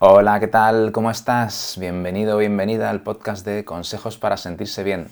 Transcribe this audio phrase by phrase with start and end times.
[0.00, 0.92] Hola, ¿qué tal?
[0.92, 1.74] ¿Cómo estás?
[1.76, 5.08] Bienvenido o bienvenida al podcast de Consejos para sentirse bien,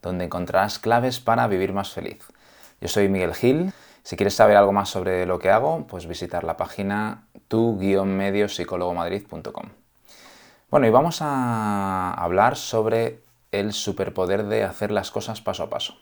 [0.00, 2.26] donde encontrarás claves para vivir más feliz.
[2.80, 3.74] Yo soy Miguel Gil.
[4.02, 9.66] Si quieres saber algo más sobre lo que hago, pues visitar la página tu-mediopsicologomadrid.com.
[10.70, 13.20] Bueno, y vamos a hablar sobre
[13.52, 15.98] el superpoder de hacer las cosas paso a paso.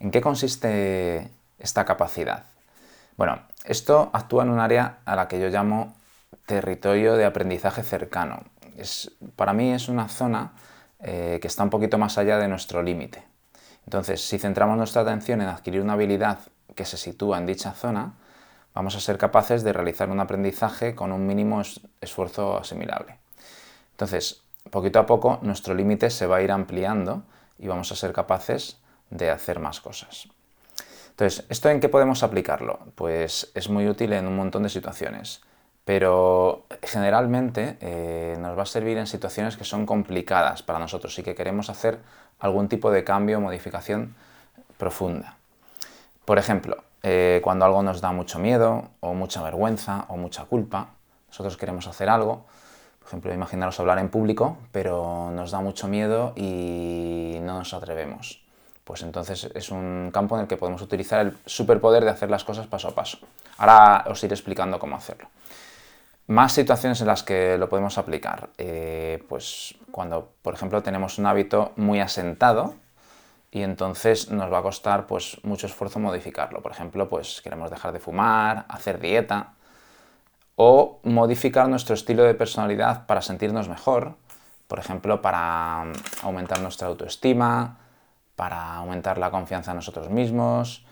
[0.00, 2.44] ¿En qué consiste esta capacidad?
[3.16, 5.94] Bueno, esto actúa en un área a la que yo llamo
[6.46, 8.44] territorio de aprendizaje cercano.
[8.76, 10.52] Es, para mí es una zona
[11.00, 13.24] eh, que está un poquito más allá de nuestro límite.
[13.84, 16.38] Entonces, si centramos nuestra atención en adquirir una habilidad
[16.74, 18.14] que se sitúa en dicha zona,
[18.74, 21.62] vamos a ser capaces de realizar un aprendizaje con un mínimo
[22.00, 23.18] esfuerzo asimilable.
[23.92, 27.22] Entonces, poquito a poco nuestro límite se va a ir ampliando
[27.58, 28.78] y vamos a ser capaces
[29.10, 30.28] de hacer más cosas.
[31.10, 32.80] Entonces, ¿esto en qué podemos aplicarlo?
[32.96, 35.42] Pues es muy útil en un montón de situaciones
[35.84, 41.22] pero generalmente eh, nos va a servir en situaciones que son complicadas para nosotros y
[41.22, 41.98] que queremos hacer
[42.40, 44.14] algún tipo de cambio o modificación
[44.78, 45.36] profunda.
[46.24, 50.88] Por ejemplo, eh, cuando algo nos da mucho miedo o mucha vergüenza o mucha culpa,
[51.28, 52.46] nosotros queremos hacer algo,
[53.04, 58.42] por ejemplo, imaginaros hablar en público, pero nos da mucho miedo y no nos atrevemos.
[58.84, 62.44] Pues entonces es un campo en el que podemos utilizar el superpoder de hacer las
[62.44, 63.18] cosas paso a paso.
[63.58, 65.28] Ahora os iré explicando cómo hacerlo.
[66.26, 68.48] Más situaciones en las que lo podemos aplicar.
[68.56, 72.74] Eh, pues cuando, por ejemplo, tenemos un hábito muy asentado
[73.50, 76.62] y entonces nos va a costar pues, mucho esfuerzo modificarlo.
[76.62, 79.52] Por ejemplo, pues queremos dejar de fumar, hacer dieta
[80.56, 84.16] o modificar nuestro estilo de personalidad para sentirnos mejor.
[84.66, 85.84] Por ejemplo, para
[86.22, 87.78] aumentar nuestra autoestima,
[88.34, 90.84] para aumentar la confianza en nosotros mismos.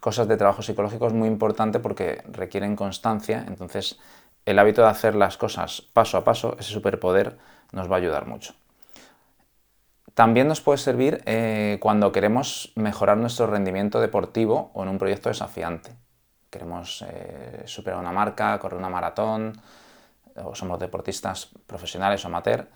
[0.00, 3.98] Cosas de trabajo psicológico es muy importante porque requieren constancia, entonces
[4.46, 7.38] el hábito de hacer las cosas paso a paso, ese superpoder,
[7.72, 8.54] nos va a ayudar mucho.
[10.14, 15.28] También nos puede servir eh, cuando queremos mejorar nuestro rendimiento deportivo o en un proyecto
[15.28, 15.90] desafiante.
[16.50, 19.60] Queremos eh, superar una marca, correr una maratón,
[20.36, 22.68] o somos deportistas profesionales o amateur,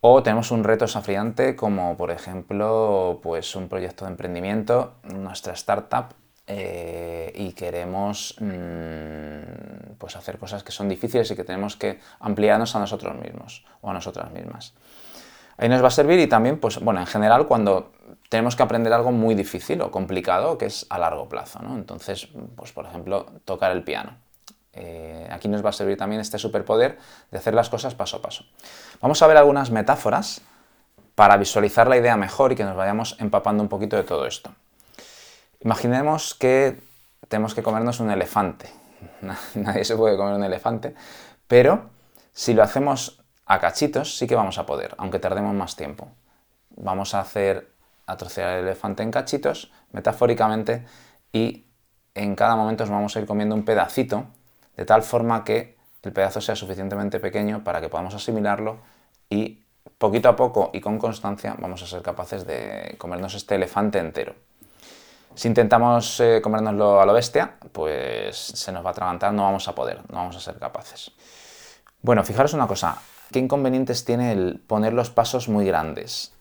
[0.00, 6.14] o tenemos un reto desafiante como por ejemplo pues un proyecto de emprendimiento, nuestra startup
[6.52, 12.74] eh, y queremos mm, pues hacer cosas que son difíciles y que tenemos que ampliarnos
[12.74, 14.74] a nosotros mismos o a nosotras mismas.
[15.58, 17.92] Ahí nos va a servir y también, pues bueno, en general cuando
[18.28, 21.76] tenemos que aprender algo muy difícil o complicado que es a largo plazo, ¿no?
[21.76, 24.16] Entonces, pues por ejemplo, tocar el piano.
[24.72, 26.98] Eh, aquí nos va a servir también este superpoder
[27.30, 28.44] de hacer las cosas paso a paso.
[29.00, 30.42] Vamos a ver algunas metáforas
[31.14, 34.50] para visualizar la idea mejor y que nos vayamos empapando un poquito de todo esto.
[35.60, 36.80] Imaginemos que
[37.28, 38.70] tenemos que comernos un elefante.
[39.54, 40.94] Nadie se puede comer un elefante,
[41.46, 41.90] pero
[42.32, 46.08] si lo hacemos a cachitos sí que vamos a poder, aunque tardemos más tiempo.
[46.76, 47.68] Vamos a hacer
[48.06, 50.86] a trocear el elefante en cachitos, metafóricamente,
[51.32, 51.66] y
[52.14, 54.26] en cada momento nos vamos a ir comiendo un pedacito,
[54.76, 58.78] de tal forma que el pedazo sea suficientemente pequeño para que podamos asimilarlo
[59.28, 59.62] y
[59.98, 64.34] poquito a poco y con constancia vamos a ser capaces de comernos este elefante entero.
[65.34, 69.68] Si intentamos eh, comérnoslo a lo bestia, pues se nos va a atragantar, no vamos
[69.68, 71.12] a poder, no vamos a ser capaces.
[72.02, 72.98] Bueno, fijaros una cosa,
[73.30, 76.32] ¿qué inconvenientes tiene el poner los pasos muy grandes?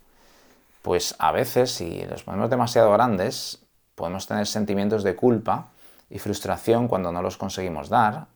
[0.81, 3.59] Pues a veces, si los ponemos demasiado grandes,
[3.95, 5.67] podemos tener sentimientos de culpa
[6.09, 8.27] y frustración cuando no los conseguimos dar,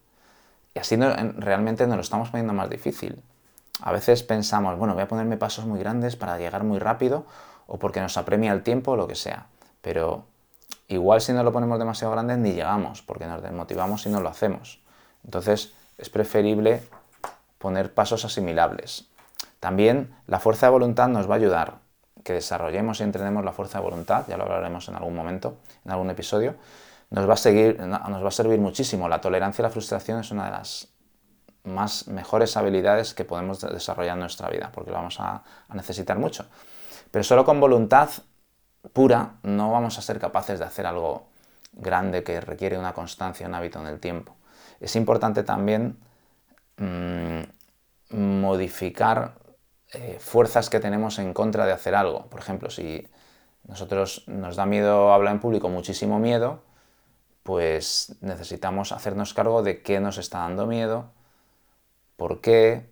[0.76, 3.22] y así realmente nos lo estamos poniendo más difícil.
[3.82, 7.26] A veces pensamos, bueno, voy a ponerme pasos muy grandes para llegar muy rápido
[7.68, 9.48] o porque nos apremia el tiempo o lo que sea,
[9.82, 10.26] pero
[10.94, 14.30] Igual si no lo ponemos demasiado grande ni llegamos, porque nos desmotivamos y no lo
[14.30, 14.80] hacemos.
[15.26, 16.84] Entonces es preferible
[17.58, 19.08] poner pasos asimilables.
[19.60, 21.80] También la fuerza de voluntad nos va a ayudar,
[22.24, 25.92] que desarrollemos y entrenemos la fuerza de voluntad, ya lo hablaremos en algún momento, en
[25.92, 26.56] algún episodio,
[27.10, 29.10] nos va a, seguir, nos va a servir muchísimo.
[29.10, 30.90] La tolerancia a la frustración es una de las
[31.64, 35.42] más mejores habilidades que podemos desarrollar en nuestra vida, porque lo vamos a
[35.74, 36.46] necesitar mucho.
[37.10, 38.10] Pero solo con voluntad
[38.92, 41.28] pura, no vamos a ser capaces de hacer algo
[41.72, 44.36] grande que requiere una constancia, un hábito en el tiempo.
[44.80, 45.98] Es importante también
[46.78, 47.42] mm,
[48.10, 49.36] modificar
[49.94, 52.26] eh, fuerzas que tenemos en contra de hacer algo.
[52.28, 53.08] Por ejemplo, si
[53.68, 56.62] nosotros nos da miedo hablar en público, muchísimo miedo,
[57.44, 61.12] pues necesitamos hacernos cargo de qué nos está dando miedo,
[62.18, 62.90] por qué,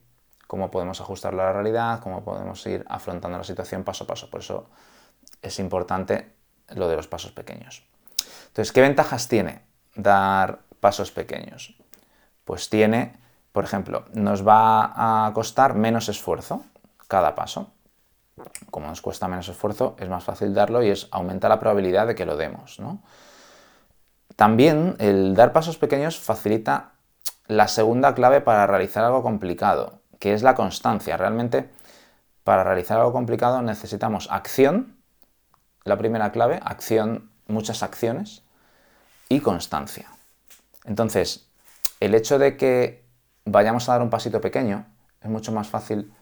[0.48, 4.30] cómo podemos ajustarlo a la realidad, cómo podemos ir afrontando la situación paso a paso.
[4.30, 4.68] Por eso
[5.42, 6.32] es importante
[6.70, 7.84] lo de los pasos pequeños.
[8.48, 9.62] Entonces, ¿qué ventajas tiene
[9.96, 11.76] dar pasos pequeños?
[12.44, 13.22] Pues tiene
[13.52, 16.64] por ejemplo, nos va a costar menos esfuerzo
[17.08, 17.72] cada paso.
[18.70, 22.16] Como nos cuesta menos esfuerzo, es más fácil darlo y es aumenta la probabilidad de
[22.16, 22.80] que lo demos.
[24.36, 26.94] También el dar pasos pequeños facilita
[27.48, 31.18] la segunda clave para realizar algo complicado, que es la constancia.
[31.18, 31.70] Realmente,
[32.46, 34.96] para realizar algo complicado necesitamos acción,
[35.83, 38.44] la primera clave, acción, muchas acciones,
[39.30, 40.10] y constancia.
[40.86, 41.48] Entonces,
[42.01, 43.06] el hecho de que
[43.45, 44.86] vayamos a dar un pasito pequeño
[45.22, 46.13] es mucho más fácil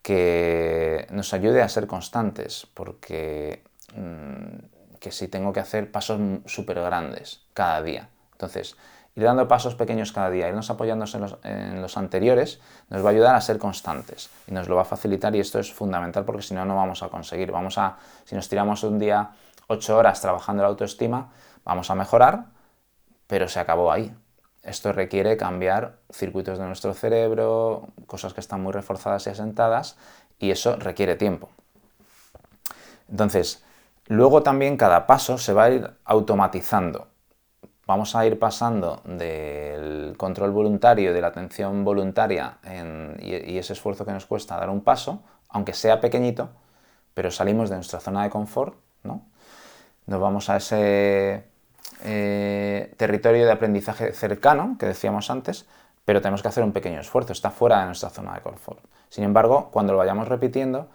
[0.00, 3.64] que nos ayude a ser constantes, porque
[3.96, 8.08] mm, que si tengo que hacer pasos súper grandes cada día.
[8.32, 8.76] Entonces,
[9.14, 13.34] ir dando pasos pequeños cada día, irnos los, en los, anteriores, nos va a ayudar
[13.34, 16.54] a ser constantes y nos lo va a facilitar y esto es fundamental porque si
[16.54, 17.52] no, no vamos a conseguir.
[17.52, 19.30] Vamos a, si nos tiramos un día
[19.66, 21.30] ocho horas trabajando la autoestima,
[21.64, 22.46] vamos a mejorar,
[23.26, 24.14] pero se acabó ahí.
[24.62, 29.96] Esto requiere cambiar circuitos de nuestro cerebro, cosas que están muy reforzadas y asentadas,
[30.38, 31.50] y eso requiere tiempo.
[33.10, 33.64] Entonces,
[34.06, 37.08] luego también cada paso se va a ir automatizando.
[37.92, 42.56] Vamos a ir pasando del control voluntario, de la atención voluntaria
[43.20, 46.48] y, ese esfuerzo que nos cuesta dar un paso, aunque sea pequeñito,
[47.12, 49.26] pero salimos de nuestra zona de confort, ¿no?
[50.06, 51.44] Nos vamos a ese
[52.04, 55.66] eh, territorio de aprendizaje cercano, que decíamos antes,
[56.06, 58.80] pero tenemos que hacer un pequeño esfuerzo, está fuera de nuestra zona de confort.
[59.10, 60.88] Sin embargo, cuando lo vayamos repitiendo,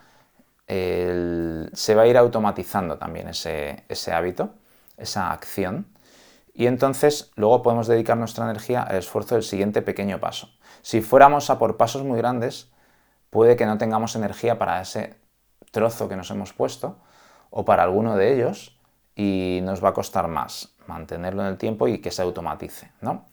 [0.66, 4.50] se va a ir automatizando también ese hábito,
[4.98, 5.86] esa acción,
[6.58, 10.50] y entonces luego podemos dedicar nuestra energía al esfuerzo del siguiente pequeño paso.
[10.82, 12.72] Si fuéramos a por pasos muy grandes,
[13.30, 15.20] puede que no tengamos energía para ese
[15.72, 16.98] trozo que nos hemos puesto
[17.52, 18.76] o para alguno de ellos
[19.16, 22.92] y nos va a costar más mantenerlo en el tiempo y que se automatice.
[23.02, 23.26] ¿no?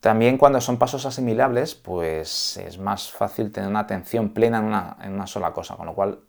[0.00, 5.26] También cuando son pasos asimilables, pues es más fácil tener una atención plena en una,
[5.26, 6.20] sola cosa, con lo cual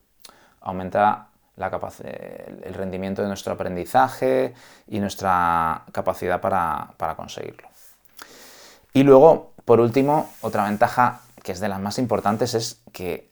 [0.60, 1.29] aumenta
[1.60, 1.70] la
[2.64, 4.54] el rendimiento de nuestro aprendizaje
[4.88, 7.68] y nuestra capacidad para, para conseguirlo.
[8.94, 13.32] Y luego, por último, otra ventaja que es de las más importantes es que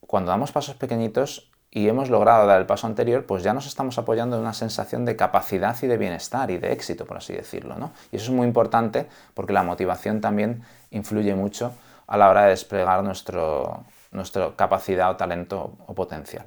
[0.00, 3.98] cuando damos pasos pequeñitos y hemos logrado dar el paso anterior, pues ya nos estamos
[3.98, 7.76] apoyando en una sensación de capacidad y de bienestar y de éxito, por así decirlo.
[7.76, 7.92] ¿no?
[8.12, 11.72] Y eso es muy importante porque la motivación también influye mucho
[12.06, 16.46] a la hora de desplegar nuestro, nuestra capacidad o talento o potencial.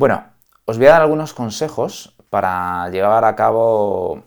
[0.00, 0.24] Bueno,
[0.64, 4.24] os voy a dar algunos consejos para llevar a cabo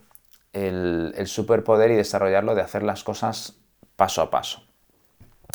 [0.51, 3.55] el, superpoder y desarrollarlo de hacer las cosas
[3.95, 4.61] paso a paso.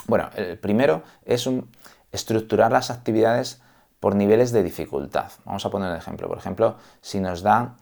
[0.08, 1.70] Bueno, el primero es un,
[2.10, 3.62] estructurar las actividades
[4.00, 5.30] por niveles de dificultad.
[5.44, 6.26] Vamos a poner un ejemplo.
[6.26, 7.76] Por ejemplo, si nos da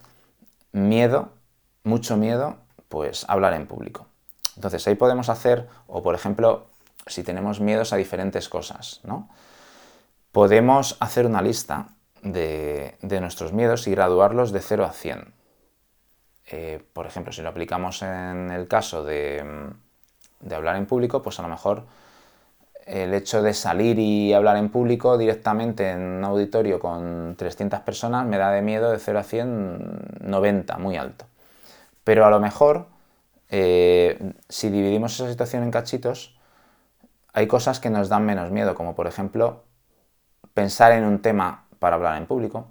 [0.73, 1.31] miedo,
[1.85, 2.59] mucho miedo,
[2.91, 4.09] pues hablar en público.
[4.57, 6.67] Entonces ahí podemos hacer, o por ejemplo,
[7.07, 9.31] si tenemos miedos a diferentes cosas, ¿no?
[10.33, 11.96] Podemos hacer una lista
[12.33, 15.35] de, nuestros miedos y graduarlos de 0 a 100.
[16.49, 19.45] Eh, por ejemplo, si lo aplicamos en el caso de,
[20.41, 21.85] de hablar en público, pues a lo mejor
[22.87, 28.25] el hecho de salir y hablar en público directamente en un auditorio con 300 personas
[28.27, 31.27] me da de miedo de 0 a 100 90, muy alto.
[32.05, 32.87] Pero a lo mejor,
[33.49, 36.39] eh, si dividimos esa situación en cachitos,
[37.33, 39.65] hay cosas que nos dan menos miedo, como por ejemplo
[40.55, 42.69] pensar en un tema para hablar en público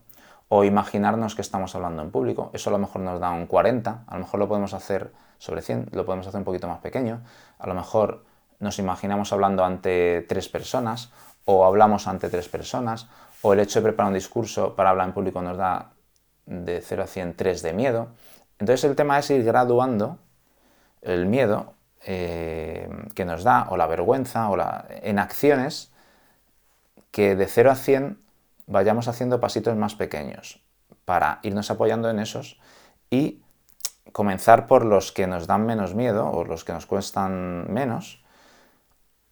[0.47, 2.51] o imaginarnos que estamos hablando en público.
[2.53, 5.61] Eso a lo mejor nos da un 40, a lo mejor lo podemos hacer sobre
[5.61, 7.21] 100, lo podemos hacer un poquito más pequeño,
[7.59, 8.23] a lo mejor
[8.59, 11.11] nos imaginamos hablando ante tres personas
[11.45, 13.07] o hablamos ante tres personas
[13.41, 15.91] o el hecho de preparar un discurso para hablar en público nos da
[16.45, 18.07] de 0 a 100 3 de miedo.
[18.59, 20.17] Entonces el tema es ir graduando
[21.01, 21.73] el miedo
[22.05, 25.91] eh, que nos da o la vergüenza o la, en acciones
[27.11, 28.24] que de 0 a 100
[28.67, 30.63] vayamos haciendo pasitos más pequeños
[31.05, 32.59] para irnos apoyando en esos
[33.09, 33.41] y
[34.11, 38.23] comenzar por los que nos dan menos miedo o los que nos cuestan menos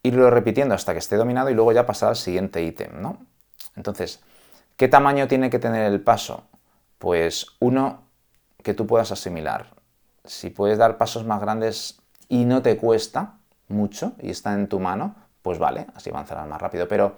[0.04, 3.26] irlo repitiendo hasta que esté dominado y luego ya pasar al siguiente ítem, ¿no?
[3.76, 4.22] Entonces,
[4.76, 6.44] ¿qué tamaño tiene que tener el paso?
[7.00, 8.04] Pues uno
[8.62, 9.68] que tú puedas asimilar.
[10.26, 13.38] Si puedes dar pasos más grandes y no te cuesta
[13.70, 16.88] mucho y está en tu mano, pues vale, así avanzarás más rápido.
[16.88, 17.18] Pero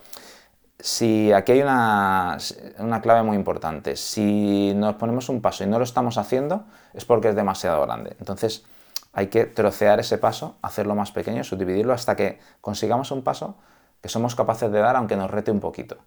[0.79, 2.37] si aquí hay una,
[2.79, 7.05] una, clave muy importante, si nos ponemos un paso y no lo estamos haciendo, es
[7.05, 8.15] porque es demasiado grande.
[8.19, 8.65] Entonces,
[9.13, 13.55] hay que trocear ese paso, hacerlo más pequeño, subdividirlo hasta que consigamos un paso
[14.01, 15.97] que somos capaces de dar aunque nos rete un poquito,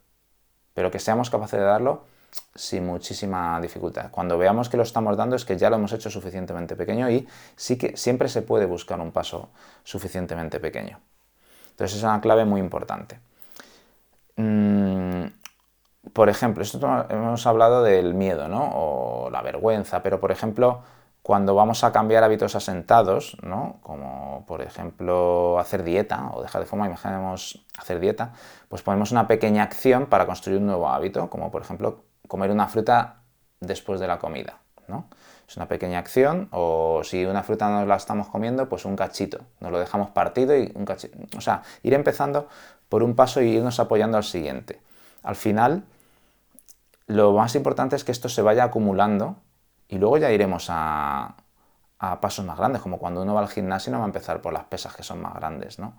[0.74, 2.04] pero que seamos capaces de darlo
[2.54, 4.10] sin muchísima dificultad.
[4.10, 7.26] Cuando veamos que lo estamos dando es que ya lo hemos hecho suficientemente pequeño y
[7.56, 9.48] sí que siempre se puede buscar un paso
[9.84, 11.00] suficientemente pequeño.
[11.70, 13.20] Entonces es una clave muy importante.
[14.38, 15.26] Mm,
[16.12, 16.78] por ejemplo, esto
[17.10, 18.70] hemos hablado del miedo, ¿no?
[18.72, 20.82] O la vergüenza, pero por ejemplo,
[21.22, 23.78] cuando vamos a cambiar hábitos asentados, ¿no?
[23.82, 28.32] Como por ejemplo hacer dieta o dejar de fumar, imaginemos hacer dieta,
[28.68, 32.68] pues ponemos una pequeña acción para construir un nuevo hábito, como por ejemplo comer una
[32.68, 33.22] fruta
[33.60, 34.58] después de la comida,
[35.46, 39.40] Es una pequeña acción, o si una fruta no la estamos comiendo, pues un cachito,
[39.60, 41.18] nos lo dejamos partido y un cachito.
[41.36, 42.48] O sea, ir empezando
[42.88, 44.80] por un paso y irnos apoyando al siguiente.
[45.22, 45.84] Al final,
[47.06, 49.36] lo más importante es que esto se vaya acumulando
[49.88, 51.34] y luego ya iremos a,
[52.20, 54.64] pasos más grandes, como cuando uno va al gimnasio no va a empezar por las
[54.64, 55.94] pesas que son más grandes, ¿no?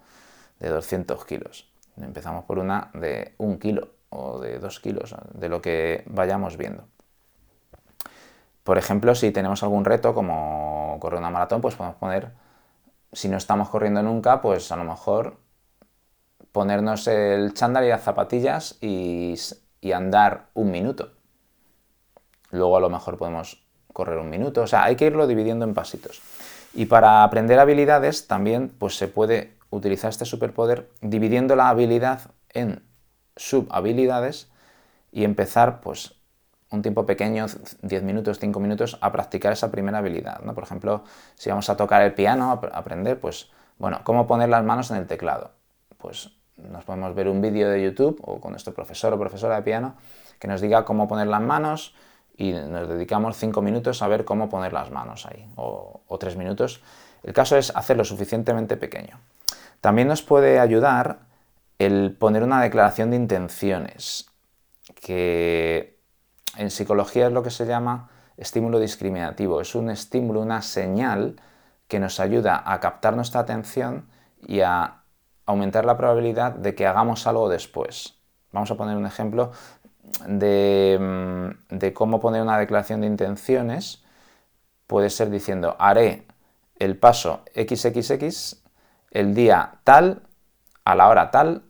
[0.60, 1.70] De 200 kilos.
[1.98, 6.86] Empezamos por una de un kilo o de dos kilos, de lo que vayamos viendo.
[8.64, 12.32] Por ejemplo, si tenemos algún reto como correr una maratón, pues podemos poner,
[13.14, 15.38] si no estamos corriendo nunca, pues a lo mejor
[16.52, 19.36] ponernos el chándal y las zapatillas y,
[19.94, 21.14] andar un minuto.
[22.52, 23.64] Luego a lo mejor podemos
[23.94, 26.22] correr un minuto, o sea, hay que irlo dividiendo en pasitos.
[26.74, 32.84] Y para aprender habilidades también pues se puede utilizar este superpoder dividiendo la habilidad en
[33.36, 34.52] subhabilidades
[35.12, 36.19] y empezar pues
[36.72, 37.48] un tiempo pequeño,
[37.82, 40.42] 10 minutos, 5 minutos, a practicar esa primera habilidad.
[40.42, 40.54] ¿no?
[40.54, 41.04] Por ejemplo,
[41.36, 44.98] si vamos a tocar el piano, a aprender, pues, bueno, ¿cómo poner las manos en
[44.98, 45.52] el teclado?
[45.98, 49.62] Pues nos podemos ver un vídeo de YouTube o con nuestro profesor o profesora de
[49.64, 49.96] piano
[50.40, 51.96] que nos diga cómo poner las manos
[52.38, 56.38] y nos dedicamos 5 minutos a ver cómo poner las manos ahí, o, o 3
[56.38, 56.82] minutos.
[57.24, 59.20] El caso es hacerlo suficientemente pequeño.
[59.82, 61.20] También nos puede ayudar
[61.80, 64.30] el poner una declaración de intenciones,
[65.02, 65.99] que
[66.58, 69.62] en psicología es lo que se llama estímulo discriminativo.
[69.62, 71.36] Es un estímulo, una señal
[71.88, 74.08] que nos ayuda a captar nuestra atención
[74.48, 75.04] y a
[75.46, 78.16] aumentar la probabilidad de que hagamos algo después.
[78.52, 79.52] Vamos a poner un ejemplo
[80.28, 84.04] de, mm, cómo poner una declaración de intenciones.
[84.88, 86.26] Puede ser diciendo, haré
[86.78, 88.64] el paso XXX
[89.12, 90.24] el día tal,
[90.86, 91.64] a la hora tal,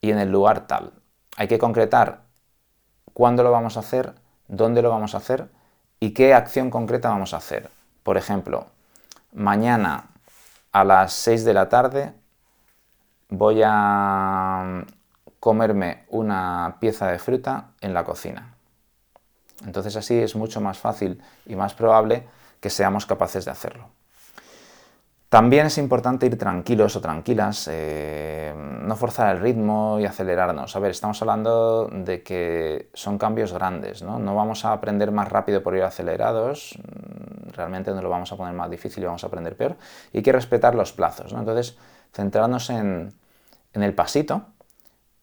[0.00, 0.92] y en el lugar tal.
[1.36, 2.27] Hay que concretar
[3.18, 4.14] cuándo lo vamos a hacer,
[4.46, 5.48] dónde lo vamos a hacer
[5.98, 7.68] y qué acción concreta vamos a hacer.
[8.04, 8.66] Por ejemplo,
[9.32, 10.04] mañana
[10.70, 12.12] a las 6 de la tarde
[13.28, 14.84] voy a
[15.40, 18.54] comerme una pieza de fruta en la cocina.
[19.66, 22.22] Entonces así es mucho más fácil y más probable
[22.60, 23.88] que seamos capaces de hacerlo.
[25.28, 30.74] También es importante ir tranquilos o tranquilas, eh, no forzar el ritmo y acelerarnos.
[30.74, 34.18] A ver, estamos hablando de que son cambios grandes, ¿no?
[34.18, 38.36] No vamos a aprender más rápido por ir acelerados, mm, realmente no lo vamos a
[38.36, 39.76] poner más difícil y vamos a aprender peor.
[40.14, 41.40] Y hay que respetar los plazos, ¿no?
[41.40, 41.76] Entonces,
[42.14, 43.12] centrarnos en,
[43.74, 44.46] en el pasito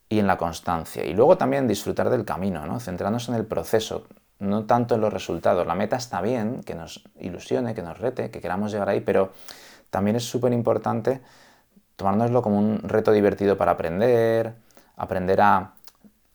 [0.08, 1.04] y en la constancia.
[1.04, 2.80] Y luego también disfrutar del camino, ¿no?
[2.80, 4.06] Centrarnos en el proceso,
[4.38, 5.66] no tanto en los resultados.
[5.66, 9.32] La meta está bien, que nos ilusione, que nos rete, que queramos llegar ahí, pero
[9.96, 11.22] también es súper importante
[11.96, 14.56] tomárnoslo como un reto divertido para aprender,
[14.98, 15.72] aprender a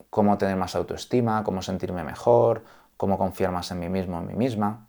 [0.09, 2.64] cómo tener más autoestima, cómo sentirme mejor,
[2.97, 4.87] cómo confiar más en mí mismo, en mí misma,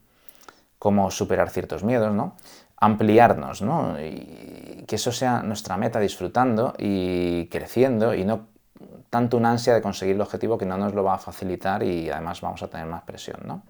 [0.79, 2.37] cómo superar ciertos miedos, ¿no?
[2.77, 3.99] Ampliarnos, ¿no?
[3.99, 8.47] Y que eso sea nuestra meta, disfrutando y creciendo y no
[9.09, 12.09] tanto una ansia de conseguir el objetivo que no nos lo va a facilitar y
[12.09, 13.63] además vamos a tener más presión, ¿no?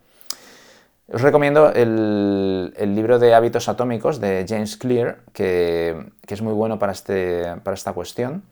[1.13, 6.93] Os recomiendo el, libro de hábitos atómicos de James Clear, que, es muy bueno para,
[6.93, 8.43] este, para esta cuestión.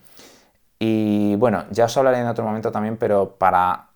[0.78, 3.88] Y bueno, ya os hablaré en otro momento también, pero para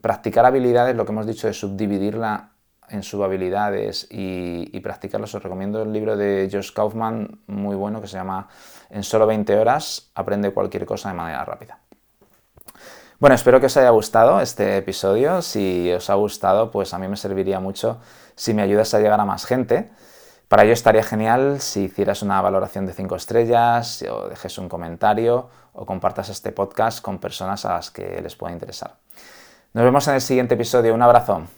[0.00, 2.50] practicar habilidades, lo que hemos dicho de subdividirla
[2.88, 8.08] en subhabilidades y, y practicarlas, os recomiendo el libro de Josh Kaufman, muy bueno, que
[8.08, 8.48] se llama
[8.90, 11.85] En solo 20 horas, aprende cualquier cosa de manera rápida.
[13.18, 15.40] Bueno, espero que os haya gustado este episodio.
[15.40, 17.98] Si os ha gustado, pues a mí me serviría mucho
[18.34, 19.90] si me ayudas a llegar a más gente.
[20.48, 25.48] Para ello estaría genial si hicieras una valoración de 5 estrellas o dejes un comentario
[25.72, 28.96] o compartas este podcast con personas a las que les pueda interesar.
[29.72, 30.94] Nos vemos en el siguiente episodio.
[30.94, 31.55] Un abrazo.